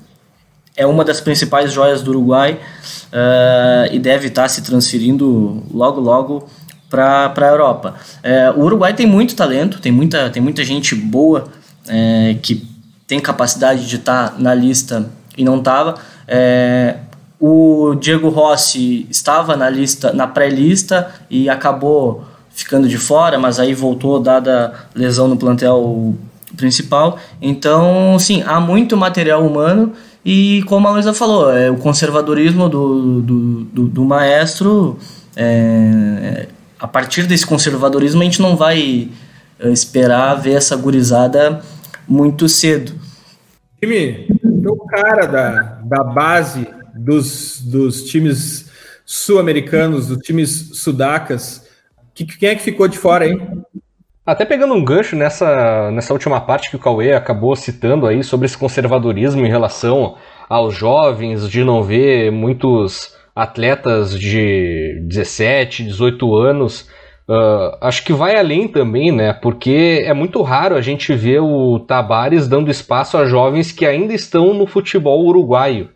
[0.76, 2.60] é uma das principais joias do Uruguai
[3.12, 6.48] uh, e deve estar se transferindo logo logo
[6.90, 7.96] para a Europa.
[8.24, 11.48] Uh, o Uruguai tem muito talento, tem muita, tem muita gente boa
[11.86, 12.68] uh, que
[13.08, 15.96] tem capacidade de estar na lista e não estava.
[17.44, 23.74] O Diego Rossi estava na lista, na pré-lista e acabou ficando de fora, mas aí
[23.74, 26.16] voltou dada lesão no plantel
[26.56, 27.18] principal.
[27.42, 29.92] Então, sim, há muito material humano
[30.24, 35.00] e como a Luísa falou, é, o conservadorismo do, do, do, do maestro,
[35.36, 36.48] é,
[36.80, 39.10] a partir desse conservadorismo a gente não vai
[39.60, 41.60] é, esperar ver essa gurizada
[42.08, 42.94] muito cedo.
[43.82, 44.28] Time,
[44.64, 46.68] o cara da, da base
[47.04, 48.70] dos, dos times
[49.06, 51.68] sul-americanos, dos times sudacas.
[52.14, 53.38] Que, quem é que ficou de fora aí?
[54.26, 58.46] Até pegando um gancho nessa, nessa última parte que o Cauê acabou citando aí sobre
[58.46, 60.16] esse conservadorismo em relação
[60.48, 66.90] aos jovens, de não ver muitos atletas de 17, 18 anos.
[67.28, 69.34] Uh, acho que vai além também, né?
[69.34, 74.14] Porque é muito raro a gente ver o Tabares dando espaço a jovens que ainda
[74.14, 75.90] estão no futebol uruguaio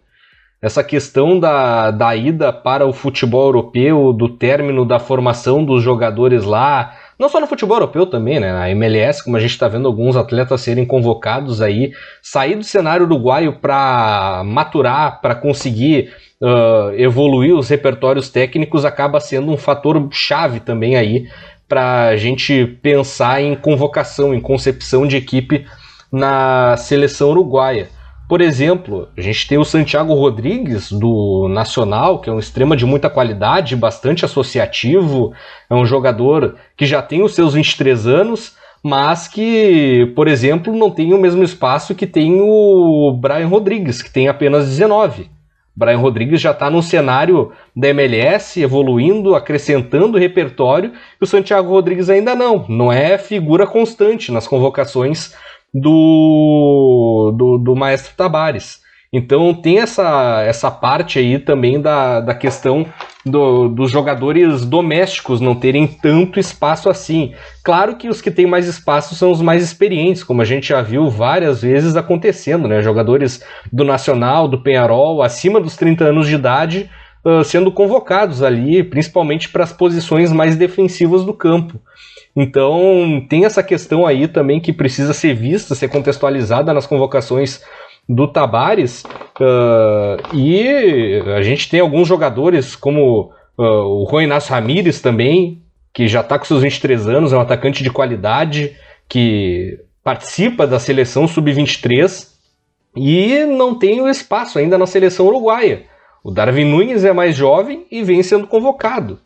[0.65, 6.43] essa questão da, da ida para o futebol europeu, do término da formação dos jogadores
[6.43, 8.51] lá, não só no futebol europeu também, né?
[8.51, 13.05] Na MLS, como a gente está vendo alguns atletas serem convocados aí, sair do cenário
[13.05, 20.59] uruguaio para maturar, para conseguir uh, evoluir os repertórios técnicos, acaba sendo um fator chave
[20.59, 21.27] também aí
[21.69, 25.67] para a gente pensar em convocação, em concepção de equipe
[26.11, 27.87] na seleção uruguaia.
[28.27, 32.83] Por exemplo, a gente tem o Santiago Rodrigues do Nacional, que é um extrema de
[32.83, 35.31] muita qualidade, bastante associativo,
[35.69, 40.89] é um jogador que já tem os seus 23 anos, mas que, por exemplo, não
[40.89, 45.29] tem o mesmo espaço que tem o Brian Rodrigues, que tem apenas 19.
[45.75, 52.09] Brian Rodrigues já está no cenário da MLS, evoluindo, acrescentando repertório, e o Santiago Rodrigues
[52.09, 52.65] ainda não.
[52.69, 55.35] Não é figura constante nas convocações
[55.75, 58.83] do, do, do Maestro Tabares.
[59.11, 62.85] Então tem essa, essa parte aí também da, da questão
[63.25, 67.33] do, dos jogadores domésticos não terem tanto espaço assim.
[67.63, 70.81] Claro que os que têm mais espaço são os mais experientes, como a gente já
[70.81, 72.81] viu várias vezes acontecendo, né?
[72.81, 76.89] Jogadores do Nacional, do Penharol, acima dos 30 anos de idade,
[77.23, 81.79] uh, sendo convocados ali, principalmente para as posições mais defensivas do campo.
[82.35, 87.61] Então tem essa questão aí também que precisa ser vista, ser contextualizada nas convocações
[88.07, 89.03] do Tabares.
[89.39, 95.61] Uh, e a gente tem alguns jogadores como uh, o Juan Inácio Ramírez também,
[95.93, 98.75] que já está com seus 23 anos, é um atacante de qualidade,
[99.07, 102.27] que participa da seleção sub-23
[102.95, 105.83] e não tem o espaço ainda na seleção uruguaia.
[106.23, 109.19] O Darwin Nunes é mais jovem e vem sendo convocado.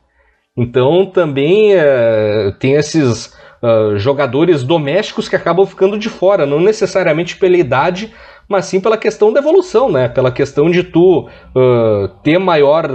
[0.60, 7.38] Então também uh, tem esses uh, jogadores domésticos que acabam ficando de fora, não necessariamente
[7.38, 8.14] pela idade,
[8.46, 10.10] mas sim pela questão da evolução, né?
[10.10, 12.92] Pela questão de tu uh, ter, maior,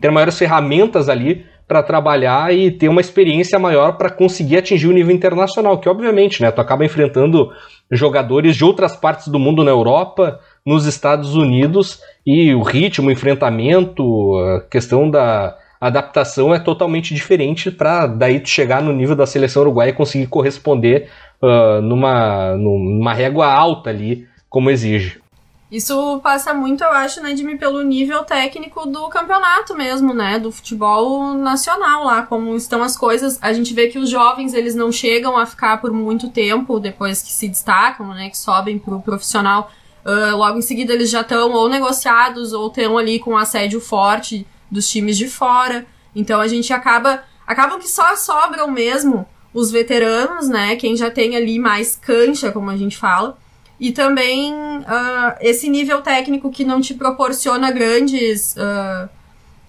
[0.00, 4.92] ter maiores ferramentas ali para trabalhar e ter uma experiência maior para conseguir atingir o
[4.92, 7.50] nível internacional, que obviamente, né, tu acaba enfrentando
[7.90, 13.12] jogadores de outras partes do mundo na Europa, nos Estados Unidos e o ritmo, o
[13.12, 19.26] enfrentamento, a questão da adaptação é totalmente diferente para daí tu chegar no nível da
[19.26, 21.10] seleção uruguaia e conseguir corresponder
[21.42, 25.22] uh, numa, numa régua alta ali como exige.
[25.70, 30.52] Isso passa muito, eu acho, né, Jimmy, pelo nível técnico do campeonato mesmo, né, do
[30.52, 33.38] futebol nacional lá, como estão as coisas.
[33.42, 37.20] A gente vê que os jovens, eles não chegam a ficar por muito tempo depois
[37.22, 39.70] que se destacam, né, que sobem pro profissional.
[40.06, 44.46] Uh, logo em seguida eles já estão ou negociados ou estão ali com assédio forte
[44.70, 45.86] dos times de fora.
[46.14, 51.36] Então a gente acaba, acabam que só sobram mesmo os veteranos, né, quem já tem
[51.36, 53.38] ali mais cancha, como a gente fala
[53.78, 59.08] e também uh, esse nível técnico que não te proporciona grandes, uh,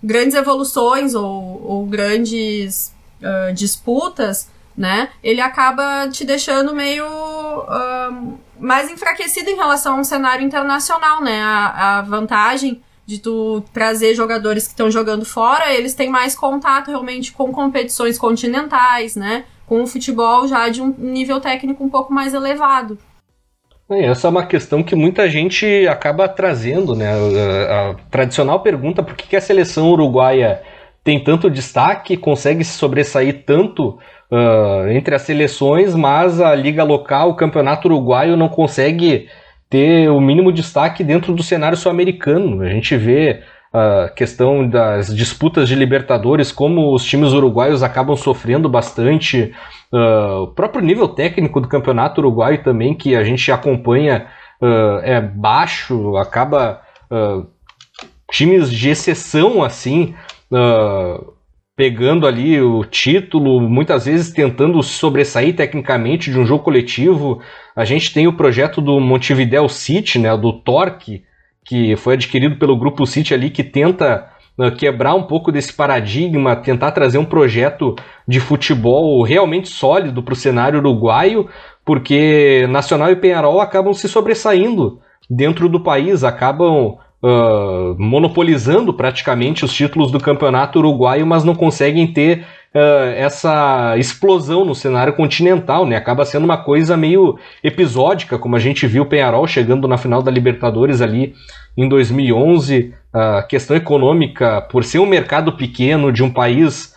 [0.01, 5.09] grandes evoluções ou, ou grandes uh, disputas, né?
[5.23, 7.05] Ele acaba te deixando meio
[8.59, 11.41] mais enfraquecido em relação a um cenário internacional, né?
[11.41, 16.89] A, a vantagem de tu trazer jogadores que estão jogando fora, eles têm mais contato
[16.89, 19.45] realmente com competições continentais, né?
[19.67, 22.97] Com o futebol já de um nível técnico um pouco mais elevado.
[23.89, 27.11] É, essa é uma questão que muita gente acaba trazendo, né?
[27.13, 30.61] A, a tradicional pergunta por que, que, a seleção uruguaia
[31.03, 33.99] tem tanto destaque, consegue se sobressair tanto
[34.31, 39.29] uh, entre as seleções, mas a liga local, o campeonato uruguaio não consegue
[39.75, 42.61] ter o mínimo destaque dentro do cenário sul-americano.
[42.61, 43.41] A gente vê
[43.73, 49.53] a questão das disputas de Libertadores, como os times uruguaios acabam sofrendo bastante,
[49.91, 54.27] uh, o próprio nível técnico do campeonato uruguaio também, que a gente acompanha,
[54.61, 56.79] uh, é baixo, acaba
[57.11, 57.45] uh,
[58.31, 60.15] times de exceção assim.
[61.75, 67.41] Pegando ali o título, muitas vezes tentando sobressair tecnicamente de um jogo coletivo.
[67.75, 71.23] A gente tem o projeto do Montevideo City, né, do Torque,
[71.65, 76.55] que foi adquirido pelo Grupo City ali, que tenta uh, quebrar um pouco desse paradigma,
[76.55, 81.49] tentar trazer um projeto de futebol realmente sólido para o cenário uruguaio,
[81.83, 89.73] porque Nacional e Penharol acabam se sobressaindo dentro do país, acabam uh, monopolizando praticamente os
[89.73, 95.95] títulos do campeonato uruguaio, mas não conseguem ter uh, essa explosão no cenário continental, né?
[95.95, 100.21] Acaba sendo uma coisa meio episódica, como a gente viu o Penharol chegando na final
[100.21, 101.33] da Libertadores ali
[101.77, 102.93] em 2011.
[103.13, 106.93] A uh, questão econômica, por ser um mercado pequeno de um país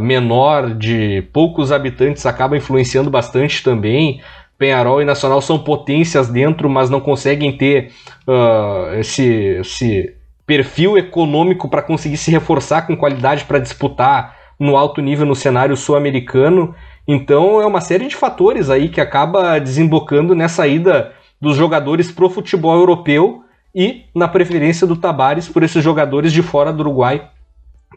[0.00, 4.18] menor, de poucos habitantes, acaba influenciando bastante também.
[4.62, 7.90] Penharol e Nacional são potências dentro, mas não conseguem ter
[8.28, 9.24] uh, esse,
[9.60, 10.14] esse
[10.46, 15.76] perfil econômico para conseguir se reforçar com qualidade para disputar no alto nível no cenário
[15.76, 16.76] sul-americano.
[17.08, 22.30] Então é uma série de fatores aí que acaba desembocando nessa ida dos jogadores pro
[22.30, 23.42] futebol europeu
[23.74, 27.30] e na preferência do Tabares por esses jogadores de fora do Uruguai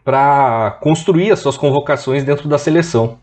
[0.02, 3.20] para construir as suas convocações dentro da seleção.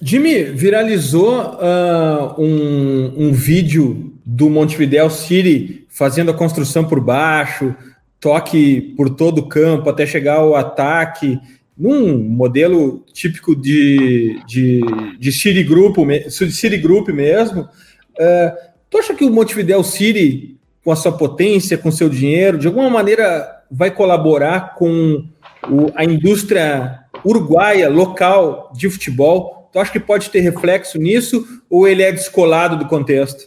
[0.00, 7.74] Jimmy, viralizou uh, um, um vídeo do Montevideo City fazendo a construção por baixo,
[8.20, 11.40] toque por todo o campo até chegar ao ataque
[11.76, 14.80] num modelo típico de, de,
[15.18, 15.96] de City, Group,
[16.30, 21.90] City Group mesmo, uh, tu acha que o Montevideo City, com a sua potência, com
[21.90, 25.26] seu dinheiro, de alguma maneira vai colaborar com
[25.68, 29.65] o, a indústria uruguaia, local de futebol?
[29.76, 33.44] Tu acha que pode ter reflexo nisso ou ele é descolado do contexto?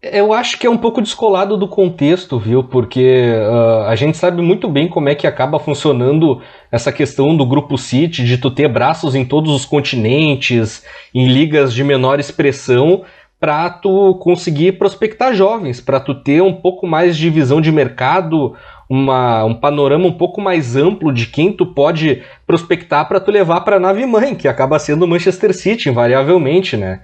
[0.00, 2.62] Eu acho que é um pouco descolado do contexto, viu?
[2.62, 6.40] Porque uh, a gente sabe muito bem como é que acaba funcionando
[6.70, 11.74] essa questão do grupo City, de tu ter braços em todos os continentes, em ligas
[11.74, 13.02] de menor expressão,
[13.40, 18.54] para tu conseguir prospectar jovens, para tu ter um pouco mais de visão de mercado,
[18.88, 23.60] uma, um panorama um pouco mais amplo de quem tu pode prospectar para tu levar
[23.60, 27.00] para a nave mãe, que acaba sendo o Manchester City, invariavelmente, né?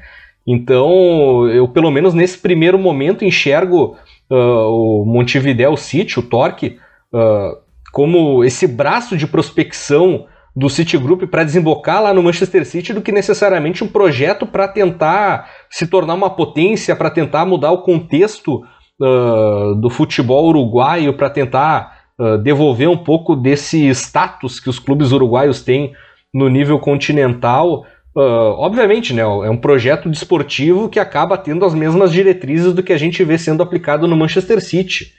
[0.47, 3.97] Então, eu pelo menos nesse primeiro momento enxergo
[4.31, 6.79] uh, o Montevideo City, o Torque,
[7.13, 10.27] uh, como esse braço de prospecção
[10.57, 15.51] do Citigroup para desembocar lá no Manchester City do que necessariamente um projeto para tentar
[15.69, 18.63] se tornar uma potência, para tentar mudar o contexto
[18.99, 25.63] do futebol uruguaio, para tentar uh, devolver um pouco desse status que os clubes uruguaios
[25.63, 25.93] têm
[26.33, 27.87] no nível continental.
[28.17, 32.93] Uh, obviamente, né, é um projeto desportivo que acaba tendo as mesmas diretrizes do que
[32.93, 35.13] a gente vê sendo aplicado no Manchester City.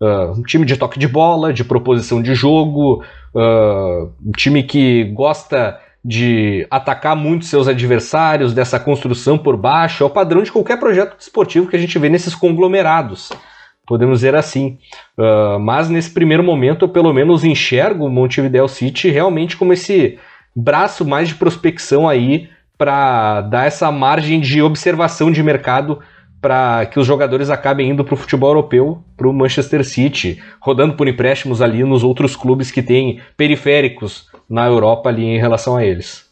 [0.00, 3.04] Uh, um time de toque de bola, de proposição de jogo,
[3.34, 10.06] uh, um time que gosta de atacar muito seus adversários, dessa construção por baixo, é
[10.06, 13.30] o padrão de qualquer projeto esportivo que a gente vê nesses conglomerados,
[13.86, 14.78] podemos dizer assim.
[15.16, 20.18] Uh, mas nesse primeiro momento eu pelo menos enxergo o Montevideo City realmente como esse
[20.54, 26.00] braço mais de prospecção aí para dar essa margem de observação de mercado
[26.40, 30.94] para que os jogadores acabem indo para o futebol europeu, para o Manchester City, rodando
[30.94, 35.84] por empréstimos ali nos outros clubes que têm periféricos na Europa ali em relação a
[35.84, 36.26] eles.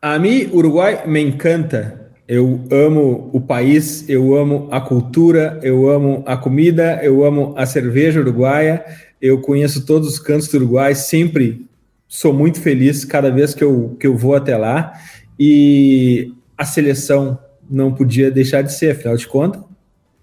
[0.00, 2.12] A mim, Uruguai me encanta.
[2.28, 7.66] Eu amo o país, eu amo a cultura, eu amo a comida, eu amo a
[7.66, 8.84] cerveja uruguaia.
[9.20, 11.66] Eu conheço todos os cantos do Uruguai, sempre
[12.06, 14.92] sou muito feliz cada vez que eu, que eu vou até lá.
[15.36, 17.36] E a seleção
[17.68, 19.62] não podia deixar de ser, afinal de contas,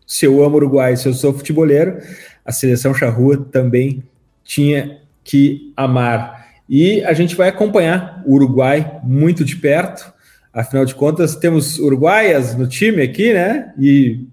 [0.07, 1.97] se eu amo Uruguai, se eu sou futeboleiro,
[2.45, 4.03] a seleção charrua também
[4.41, 6.42] tinha que amar.
[6.75, 10.11] E a gente vai acompanhar o Uruguai muito de perto.
[10.51, 13.71] Afinal de contas, temos uruguaias no time aqui, né?
[13.77, 14.25] E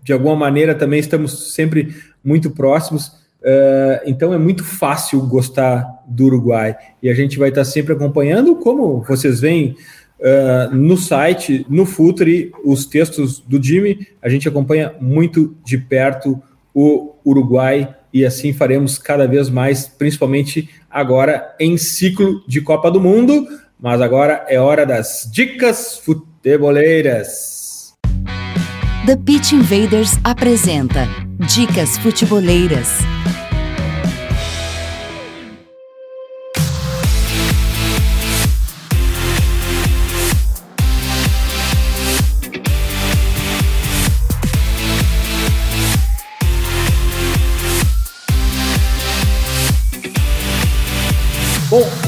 [0.00, 3.08] de alguma maneira também estamos sempre muito próximos.
[3.42, 6.76] Uh, então é muito fácil gostar do Uruguai.
[7.02, 9.74] E a gente vai estar sempre acompanhando, como vocês veem
[10.20, 14.06] uh, no site, no Futuri, os textos do Jimmy.
[14.22, 16.40] A gente acompanha muito de perto
[16.72, 23.00] o Uruguai e assim faremos cada vez mais, principalmente agora em ciclo de Copa do
[23.00, 23.46] Mundo.
[23.80, 27.94] Mas agora é hora das dicas futeboleiras.
[29.06, 31.08] The Pitch Invaders apresenta
[31.38, 32.98] Dicas Futeboleiras.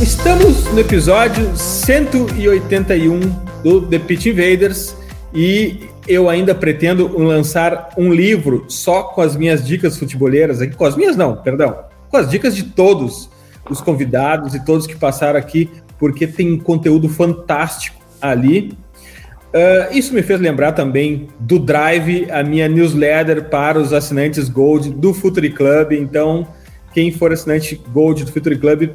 [0.03, 3.21] Estamos no episódio 181
[3.63, 4.97] do The Pitch Invaders
[5.33, 10.85] e eu ainda pretendo lançar um livro só com as minhas dicas futeboleiras aqui, com
[10.85, 13.31] as minhas não, perdão, com as dicas de todos
[13.71, 18.77] os convidados e todos que passaram aqui, porque tem conteúdo fantástico ali.
[19.55, 24.91] Uh, isso me fez lembrar também do Drive, a minha newsletter para os assinantes Gold
[24.91, 25.93] do Futuri Club.
[25.93, 26.49] Então,
[26.93, 28.91] quem for assinante Gold do Futuri Club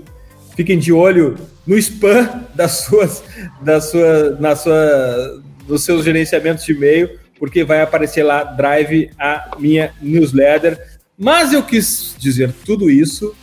[0.57, 1.37] Fiquem de olho
[1.67, 3.23] no spam das suas,
[3.61, 9.51] da sua, na sua, nos seus gerenciamentos de e-mail, porque vai aparecer lá Drive a
[9.59, 10.83] minha newsletter.
[11.15, 13.35] Mas eu quis dizer tudo isso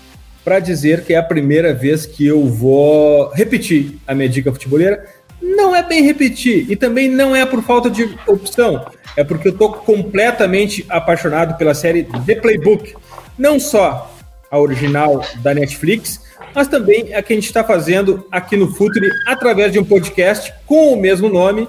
[0.44, 5.06] para dizer que é a primeira vez que eu vou repetir a minha dica futebolera.
[5.40, 8.86] Não é bem repetir e também não é por falta de opção,
[9.16, 12.92] é porque eu estou completamente apaixonado pela série The Playbook.
[13.38, 14.12] Não só
[14.50, 16.20] a original da Netflix,
[16.54, 20.54] mas também a que a gente está fazendo aqui no Futuri através de um podcast
[20.66, 21.68] com o mesmo nome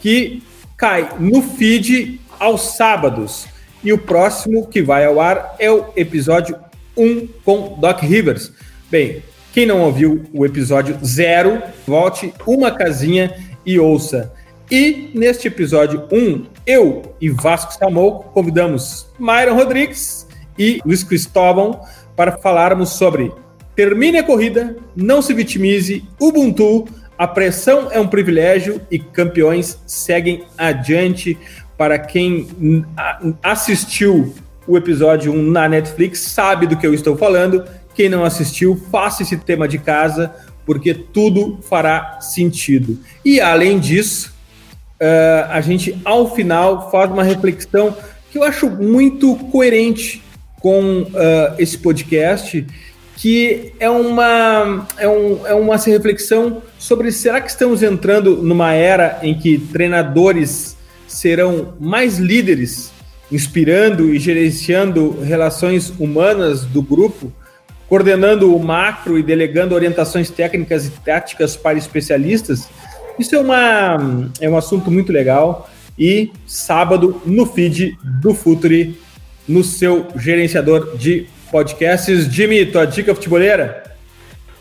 [0.00, 0.42] que
[0.76, 3.46] cai no feed aos sábados.
[3.82, 6.56] E o próximo que vai ao ar é o episódio
[6.96, 8.52] 1 com Doc Rivers.
[8.90, 9.22] Bem,
[9.52, 13.34] quem não ouviu o episódio 0, volte uma casinha
[13.64, 14.32] e ouça.
[14.70, 20.26] E neste episódio 1, eu e Vasco Samoco convidamos Myron Rodrigues
[20.58, 21.80] e Luiz Cristóvão
[22.16, 23.32] para falarmos sobre
[23.76, 30.44] Termine a corrida, não se vitimize, Ubuntu, a pressão é um privilégio e campeões seguem
[30.56, 31.36] adiante.
[31.76, 32.48] Para quem
[33.42, 34.34] assistiu
[34.66, 37.64] o episódio 1 na Netflix, sabe do que eu estou falando.
[37.94, 42.98] Quem não assistiu, faça esse tema de casa, porque tudo fará sentido.
[43.22, 44.34] E além disso,
[45.00, 47.94] uh, a gente ao final faz uma reflexão
[48.30, 50.22] que eu acho muito coerente
[50.60, 52.66] com uh, esse podcast
[53.16, 59.18] que é uma, é, um, é uma reflexão sobre será que estamos entrando numa era
[59.22, 60.76] em que treinadores
[61.08, 62.92] serão mais líderes
[63.32, 67.32] inspirando e gerenciando relações humanas do grupo,
[67.88, 72.68] coordenando o macro e delegando orientações técnicas e táticas para especialistas.
[73.18, 75.68] Isso é, uma, é um assunto muito legal.
[75.98, 78.98] E sábado, no feed do Futuri,
[79.48, 81.26] no seu gerenciador de
[81.56, 82.30] podcasts.
[82.30, 83.82] Jimmy, tua dica futeboleira?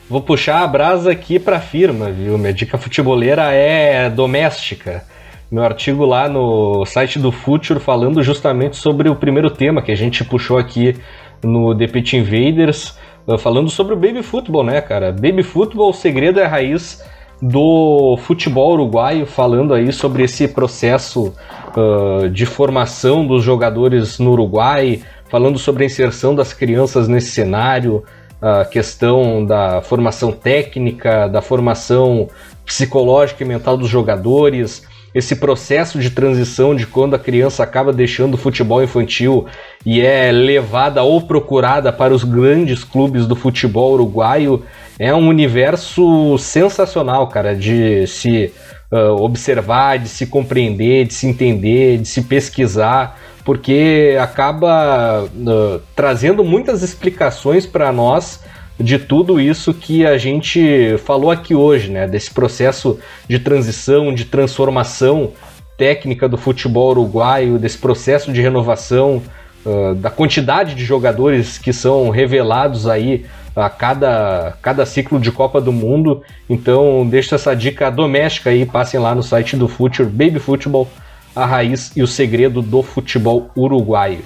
[0.10, 2.38] Vou puxar a brasa aqui para firma, viu?
[2.38, 5.04] Minha dica futeboleira é doméstica.
[5.52, 9.96] Meu artigo lá no site do Future falando justamente sobre o primeiro tema que a
[9.96, 10.96] gente puxou aqui
[11.44, 15.12] no The Invaders, uh, falando sobre o baby futebol, né, cara?
[15.12, 17.04] Baby futebol, o segredo é a raiz
[17.42, 21.34] do futebol uruguaio, falando aí sobre esse processo
[21.76, 28.04] uh, de formação dos jogadores no Uruguai, falando sobre a inserção das crianças nesse cenário,
[28.42, 32.28] a questão da formação técnica, da formação
[32.66, 34.84] psicológica e mental dos jogadores,
[35.16, 39.46] esse processo de transição de quando a criança acaba deixando o futebol infantil
[39.86, 44.64] e é levada ou procurada para os grandes clubes do futebol uruguaio,
[45.00, 48.52] é um universo sensacional, cara, de se
[48.92, 56.44] uh, observar, de se compreender, de se entender, de se pesquisar porque acaba uh, trazendo
[56.44, 58.44] muitas explicações para nós
[58.78, 62.08] de tudo isso que a gente falou aqui hoje, né?
[62.08, 65.32] Desse processo de transição, de transformação
[65.78, 69.22] técnica do futebol uruguaio, desse processo de renovação,
[69.64, 75.62] uh, da quantidade de jogadores que são revelados aí a cada, cada ciclo de Copa
[75.62, 76.24] do Mundo.
[76.50, 80.90] Então, deixo essa dica doméstica aí, passem lá no site do Future, Baby Football
[81.36, 84.24] a raiz e o segredo do futebol uruguaio.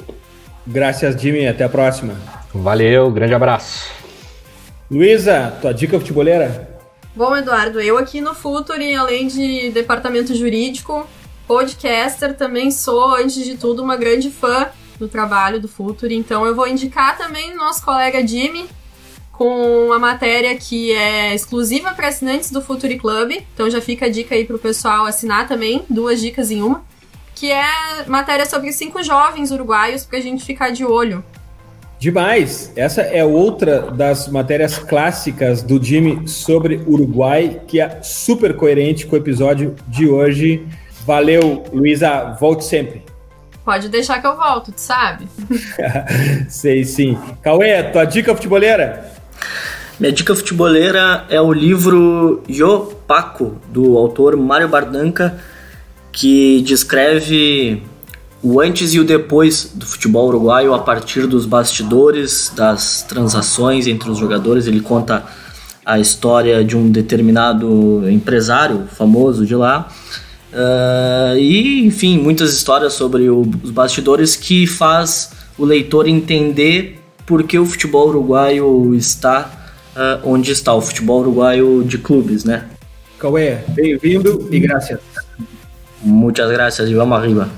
[0.65, 1.47] Graças, Jimmy.
[1.47, 2.15] Até a próxima.
[2.53, 3.89] Valeu, grande abraço.
[4.89, 6.77] Luísa, tua dica futeboleira?
[7.15, 11.07] Bom, Eduardo, eu aqui no Futuri, além de departamento jurídico,
[11.47, 16.15] podcaster, também sou, antes de tudo, uma grande fã do trabalho do Futuri.
[16.15, 18.67] Então eu vou indicar também nosso colega Jimmy,
[19.31, 23.31] com uma matéria que é exclusiva para assinantes do Futuri Club.
[23.53, 26.83] Então já fica a dica aí para o pessoal assinar também, duas dicas em uma
[27.39, 31.23] que é matéria sobre cinco jovens uruguaios pra gente ficar de olho.
[31.97, 32.69] Demais!
[32.75, 39.15] Essa é outra das matérias clássicas do Jimmy sobre Uruguai, que é super coerente com
[39.15, 40.67] o episódio de hoje.
[41.05, 43.03] Valeu, Luísa, volte sempre.
[43.63, 45.25] Pode deixar que eu volto, tu sabe?
[46.49, 47.17] Sei sim.
[47.41, 49.13] Cauê, tua dica futeboleira?
[49.97, 55.39] Minha dica futeboleira é o livro Yo Paco, do autor Mário Bardanca,
[56.11, 57.81] que descreve
[58.41, 64.09] o antes e o depois do futebol uruguaio a partir dos bastidores, das transações entre
[64.09, 64.67] os jogadores.
[64.67, 65.25] Ele conta
[65.85, 69.89] a história de um determinado empresário famoso de lá.
[70.51, 77.43] Uh, e, enfim, muitas histórias sobre o, os bastidores que faz o leitor entender por
[77.43, 79.51] que o futebol uruguaio está
[79.95, 82.65] uh, onde está, o futebol uruguaio de clubes, né?
[83.19, 84.99] Cauê, bem-vindo e graças.
[86.01, 87.49] Muchas gracias e vamos arriba.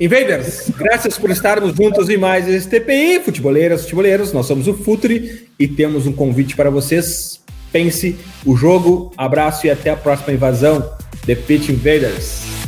[0.00, 5.48] Invaders, graças por estarmos juntos em mais esse TPI, futeboleiras, futeboleiros, nós somos o Futuri
[5.58, 7.40] e temos um convite para vocês.
[7.72, 8.16] Pense
[8.46, 10.88] o jogo, abraço e até a próxima invasão,
[11.26, 12.67] The Pitch Invaders.